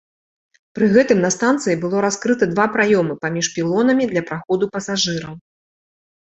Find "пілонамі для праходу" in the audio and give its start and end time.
3.59-4.71